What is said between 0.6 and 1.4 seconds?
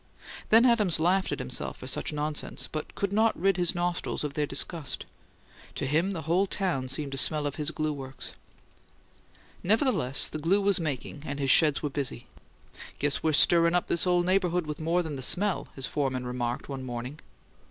Adams laughed at